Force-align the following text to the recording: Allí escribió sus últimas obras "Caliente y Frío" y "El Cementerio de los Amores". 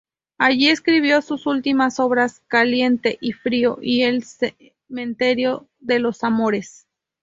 Allí 0.39 0.69
escribió 0.69 1.21
sus 1.21 1.45
últimas 1.45 1.99
obras 1.99 2.41
"Caliente 2.47 3.19
y 3.21 3.33
Frío" 3.33 3.77
y 3.83 4.01
"El 4.01 4.23
Cementerio 4.23 5.67
de 5.79 5.99
los 5.99 6.23
Amores". 6.23 6.87